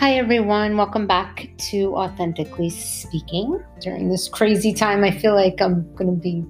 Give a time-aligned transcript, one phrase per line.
[0.00, 0.78] Hi, everyone.
[0.78, 3.62] Welcome back to Authentically Speaking.
[3.82, 6.42] During this crazy time, I feel like I'm going to be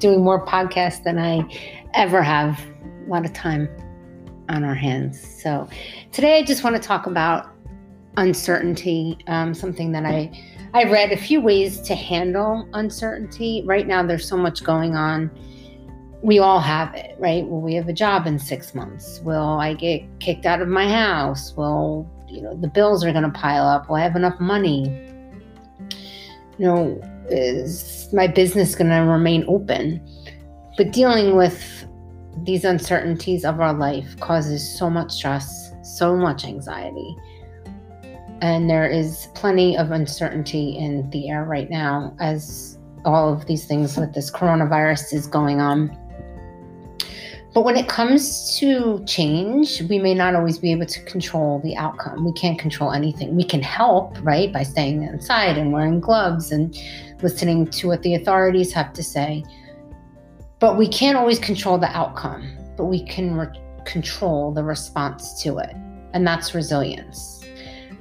[0.00, 1.42] doing more podcasts than I
[1.94, 2.60] ever have.
[3.06, 3.70] A lot of time
[4.50, 5.18] on our hands.
[5.42, 5.66] So,
[6.12, 7.48] today I just want to talk about
[8.18, 10.30] uncertainty, um, something that I
[10.74, 13.62] I read a few ways to handle uncertainty.
[13.64, 15.30] Right now, there's so much going on.
[16.22, 17.48] We all have it, right?
[17.48, 19.20] Will we have a job in six months?
[19.20, 21.56] Will I get kicked out of my house?
[21.56, 23.88] Will you know the bills are going to pile up?
[23.88, 24.84] Will I have enough money?
[26.58, 30.06] You know, is my business going to remain open?
[30.76, 31.86] But dealing with
[32.44, 37.16] these uncertainties of our life causes so much stress, so much anxiety
[38.42, 43.66] and there is plenty of uncertainty in the air right now as all of these
[43.66, 45.96] things with this coronavirus is going on.
[47.52, 51.76] But when it comes to change, we may not always be able to control the
[51.76, 52.24] outcome.
[52.24, 53.34] We can't control anything.
[53.34, 56.76] We can help, right, by staying inside and wearing gloves and
[57.22, 59.44] listening to what the authorities have to say.
[60.60, 65.58] But we can't always control the outcome, but we can re- control the response to
[65.58, 65.74] it.
[66.12, 67.44] And that's resilience.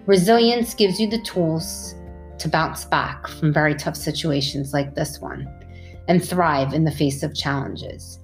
[0.05, 1.95] Resilience gives you the tools
[2.37, 5.47] to bounce back from very tough situations like this one
[6.07, 8.19] and thrive in the face of challenges.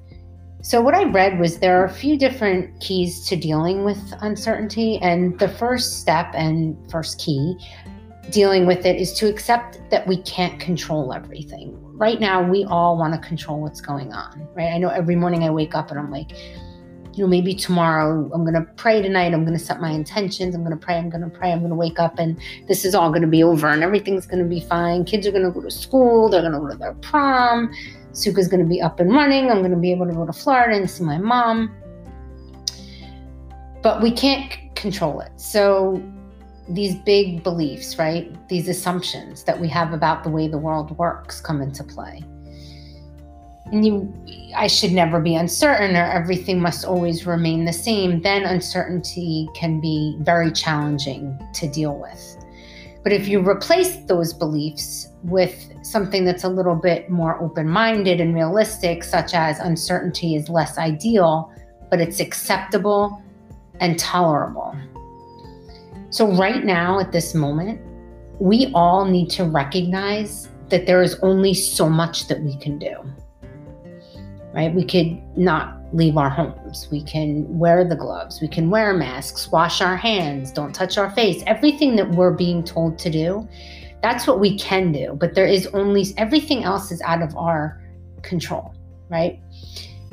[0.66, 4.97] So, what I read was there are a few different keys to dealing with uncertainty.
[4.97, 7.55] And the first step and first key
[8.31, 11.77] dealing with it is to accept that we can't control everything.
[11.95, 14.73] Right now, we all want to control what's going on, right?
[14.73, 18.41] I know every morning I wake up and I'm like, you know, maybe tomorrow I'm
[18.41, 19.36] going to pray tonight.
[19.36, 20.55] I'm going to set my intentions.
[20.55, 20.97] I'm going to pray.
[20.97, 21.52] I'm going to pray.
[21.52, 24.25] I'm going to wake up and this is all going to be over and everything's
[24.25, 25.05] going to be fine.
[25.05, 26.27] Kids are going to go to school.
[26.27, 27.71] They're going to go to their prom.
[28.16, 29.52] Suka's going to be up and running.
[29.52, 31.75] I'm going to be able to go to Florida and see my mom.
[33.81, 35.31] But we can't control it.
[35.39, 36.02] So
[36.67, 38.36] these big beliefs, right?
[38.49, 42.23] These assumptions that we have about the way the world works come into play
[43.71, 44.14] and you
[44.55, 49.81] I should never be uncertain or everything must always remain the same, then uncertainty can
[49.81, 52.37] be very challenging to deal with.
[53.05, 58.20] But if you replace those beliefs with something that's a little bit more open minded
[58.20, 61.54] and realistic, such as uncertainty is less ideal,
[61.92, 63.21] but it's acceptable
[63.80, 64.76] and tolerable.
[66.10, 67.80] So, right now, at this moment,
[68.39, 72.95] we all need to recognize that there is only so much that we can do
[74.55, 74.73] right?
[74.73, 76.88] We could not leave our homes.
[76.89, 78.39] We can wear the gloves.
[78.42, 81.43] We can wear masks, wash our hands, don't touch our face.
[81.45, 83.48] Everything that we're being told to do,
[84.02, 85.17] that's what we can do.
[85.20, 87.82] But there is only everything else is out of our
[88.21, 88.73] control,
[89.10, 89.39] right?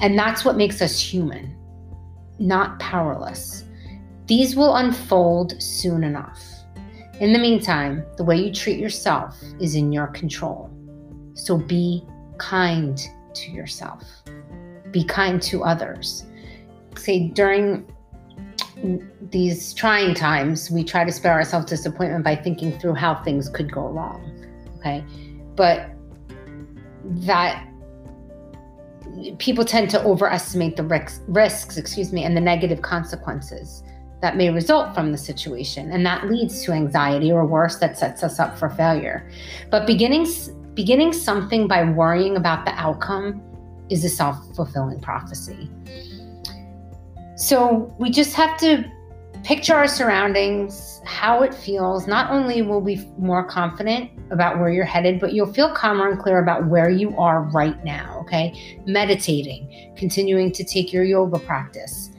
[0.00, 1.56] And that's what makes us human,
[2.40, 3.64] not powerless.
[4.26, 6.40] These will unfold soon enough.
[7.20, 10.68] In the meantime, the way you treat yourself is in your control.
[11.34, 12.04] So be
[12.38, 13.00] kind
[13.34, 14.02] to yourself.
[14.92, 16.24] Be kind to others.
[16.96, 17.90] Say during
[19.30, 23.72] these trying times, we try to spare ourselves disappointment by thinking through how things could
[23.72, 24.20] go wrong.
[24.78, 25.04] Okay.
[25.56, 25.90] But
[27.04, 27.66] that
[29.38, 33.82] people tend to overestimate the risks, risks, excuse me, and the negative consequences
[34.20, 35.90] that may result from the situation.
[35.90, 39.28] And that leads to anxiety or worse, that sets us up for failure.
[39.70, 40.26] But beginning
[40.74, 43.42] beginning something by worrying about the outcome
[43.92, 45.70] is a self fulfilling prophecy.
[47.36, 48.84] So we just have to
[49.44, 52.06] picture our surroundings, how it feels.
[52.06, 56.08] Not only will we be more confident about where you're headed, but you'll feel calmer
[56.08, 58.18] and clear about where you are right now.
[58.20, 58.78] Okay.
[58.86, 62.10] Meditating, continuing to take your yoga practice.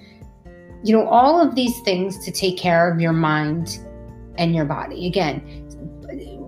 [0.84, 3.79] You know, all of these things to take care of your mind
[4.38, 5.07] and your body.
[5.07, 5.82] Again,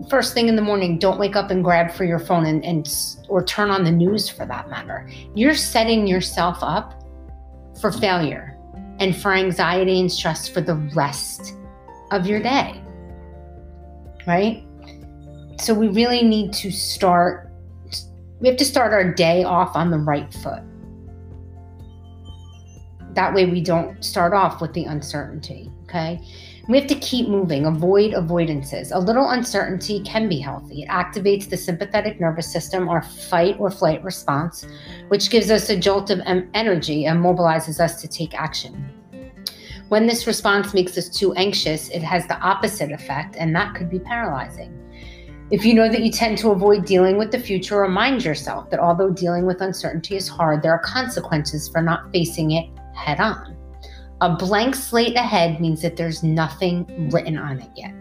[0.10, 2.88] first thing in the morning don't wake up and grab for your phone and, and
[3.28, 5.10] or turn on the news for that matter.
[5.34, 7.04] You're setting yourself up
[7.80, 8.58] for failure
[9.00, 11.56] and for anxiety and stress for the rest
[12.12, 12.82] of your day
[14.26, 14.64] right?
[15.60, 17.52] So we really need to start
[18.42, 20.62] we have to start our day off on the right foot.
[23.14, 26.20] That way we don't start off with the uncertainty okay
[26.68, 28.92] we have to keep moving, avoid avoidances.
[28.94, 30.82] A little uncertainty can be healthy.
[30.82, 34.66] It activates the sympathetic nervous system, our fight or flight response,
[35.10, 36.22] which gives us a jolt of
[36.54, 38.90] energy and mobilizes us to take action.
[39.90, 43.90] When this response makes us too anxious, it has the opposite effect, and that could
[43.90, 44.82] be paralyzing.
[45.52, 48.80] If you know that you tend to avoid dealing with the future, remind yourself that
[48.80, 53.56] although dealing with uncertainty is hard, there are consequences for not facing it head on.
[54.22, 57.94] A blank slate ahead means that there's nothing written on it yet.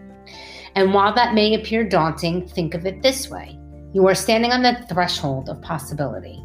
[0.75, 3.59] And while that may appear daunting, think of it this way
[3.93, 6.43] you are standing on the threshold of possibility.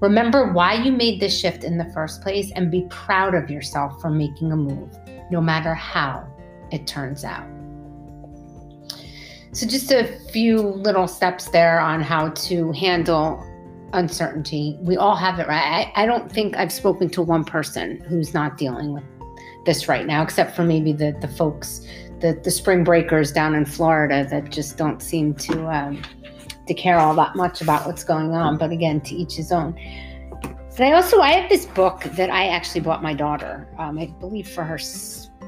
[0.00, 4.00] Remember why you made this shift in the first place and be proud of yourself
[4.00, 4.96] for making a move,
[5.30, 6.24] no matter how
[6.70, 7.46] it turns out.
[9.50, 13.44] So, just a few little steps there on how to handle
[13.94, 14.76] uncertainty.
[14.80, 15.90] We all have it, right?
[15.94, 19.04] I, I don't think I've spoken to one person who's not dealing with
[19.64, 21.86] this right now, except for maybe the, the folks,
[22.20, 26.02] the, the spring breakers down in Florida that just don't seem to um,
[26.66, 28.58] to care all that much about what's going on.
[28.58, 29.78] But again, to each his own.
[30.76, 33.68] But I also I have this book that I actually bought my daughter.
[33.78, 34.78] Um, I believe for her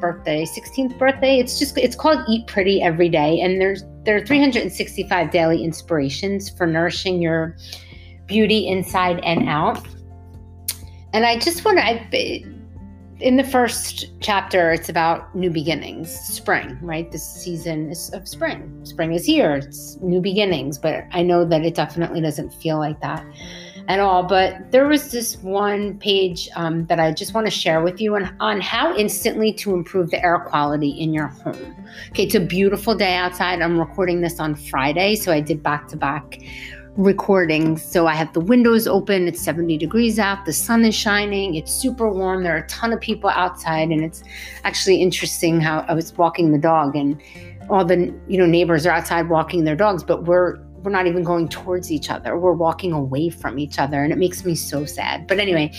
[0.01, 1.39] birthday, 16th birthday.
[1.39, 6.49] It's just it's called Eat Pretty Every Day, and there's there are 365 daily inspirations
[6.49, 7.57] for nourishing your
[8.27, 9.87] beauty inside and out.
[11.13, 12.57] And I just want to
[13.21, 17.11] in the first chapter, it's about new beginnings, spring, right?
[17.11, 18.85] This season is of spring.
[18.85, 23.01] Spring is here, it's new beginnings, but I know that it definitely doesn't feel like
[23.01, 23.25] that
[23.89, 24.23] at all.
[24.23, 28.17] But there was this one page um, that I just want to share with you
[28.17, 31.75] on, on how instantly to improve the air quality in your home.
[32.11, 33.63] Okay, it's a beautiful day outside.
[33.63, 36.39] I'm recording this on Friday, so I did back to back
[36.97, 37.77] recording.
[37.77, 41.73] So I have the windows open, it's 70 degrees out, the sun is shining, it's
[41.73, 42.43] super warm.
[42.43, 44.23] There are a ton of people outside, and it's
[44.65, 47.21] actually interesting how I was walking the dog and
[47.69, 51.25] all the you know neighbors are outside walking their dogs, but we're we're not even
[51.25, 52.39] going towards each other.
[52.39, 55.27] We're walking away from each other, and it makes me so sad.
[55.27, 55.73] But anyway,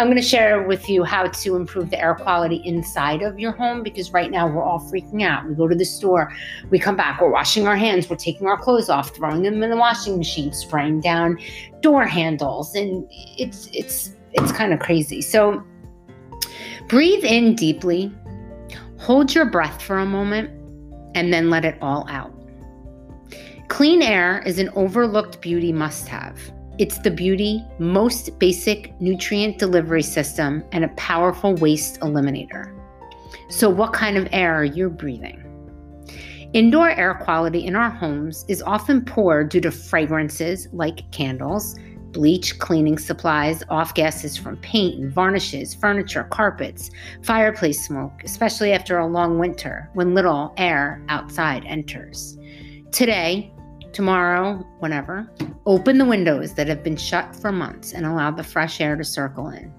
[0.00, 3.52] I'm going to share with you how to improve the air quality inside of your
[3.52, 5.48] home because right now we're all freaking out.
[5.48, 6.32] We go to the store,
[6.70, 9.70] we come back, we're washing our hands, we're taking our clothes off, throwing them in
[9.70, 11.38] the washing machine, spraying down
[11.82, 13.06] door handles, and
[13.38, 15.22] it's it's it's kind of crazy.
[15.22, 15.62] So
[16.88, 18.12] breathe in deeply,
[18.98, 20.50] hold your breath for a moment,
[21.14, 22.31] and then let it all out.
[23.72, 26.38] Clean air is an overlooked beauty must have.
[26.76, 32.78] It's the beauty, most basic nutrient delivery system, and a powerful waste eliminator.
[33.48, 35.42] So, what kind of air are you breathing?
[36.52, 41.74] Indoor air quality in our homes is often poor due to fragrances like candles,
[42.10, 46.90] bleach, cleaning supplies, off gases from paint and varnishes, furniture, carpets,
[47.22, 52.36] fireplace smoke, especially after a long winter when little air outside enters.
[52.92, 53.50] Today,
[53.92, 55.30] tomorrow, whenever,
[55.66, 59.04] open the windows that have been shut for months and allow the fresh air to
[59.04, 59.72] circle in.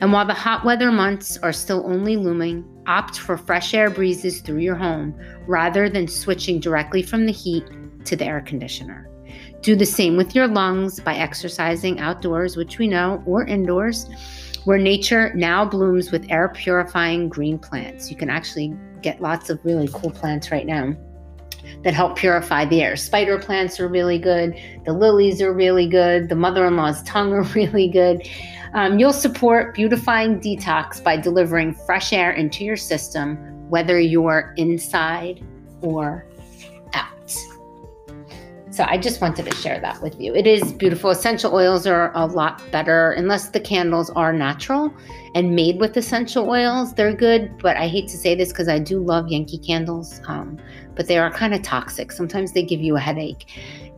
[0.00, 4.40] And while the hot weather months are still only looming, opt for fresh air breezes
[4.40, 5.14] through your home
[5.46, 7.64] rather than switching directly from the heat
[8.04, 9.10] to the air conditioner.
[9.60, 14.08] Do the same with your lungs by exercising outdoors, which we know, or indoors,
[14.64, 18.10] where nature now blooms with air purifying green plants.
[18.10, 20.96] You can actually get lots of really cool plants right now
[21.82, 22.96] that help purify the air.
[22.96, 24.54] Spider plants are really good.
[24.84, 26.28] The lilies are really good.
[26.28, 28.28] The mother in law's tongue are really good.
[28.74, 33.36] Um, you'll support beautifying detox by delivering fresh air into your system,
[33.70, 35.42] whether you're inside
[35.80, 36.26] or.
[38.76, 40.34] So I just wanted to share that with you.
[40.34, 41.08] It is beautiful.
[41.08, 44.92] Essential oils are a lot better, unless the candles are natural
[45.34, 46.92] and made with essential oils.
[46.92, 50.20] They're good, but I hate to say this because I do love Yankee candles.
[50.28, 50.58] Um,
[50.94, 52.12] but they are kind of toxic.
[52.12, 53.46] Sometimes they give you a headache.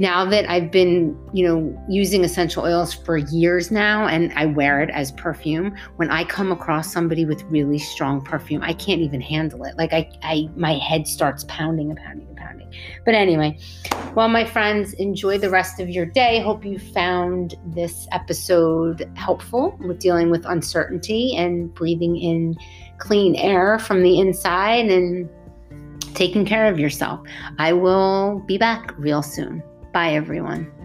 [0.01, 4.81] Now that I've been, you know, using essential oils for years now and I wear
[4.81, 9.21] it as perfume, when I come across somebody with really strong perfume, I can't even
[9.21, 9.77] handle it.
[9.77, 12.73] Like I I my head starts pounding and pounding and pounding.
[13.05, 13.59] But anyway,
[14.15, 16.41] well my friends, enjoy the rest of your day.
[16.41, 22.57] Hope you found this episode helpful with dealing with uncertainty and breathing in
[22.99, 25.29] clean air from the inside and
[26.15, 27.21] taking care of yourself.
[27.59, 29.63] I will be back real soon.
[29.93, 30.78] Bye, everyone.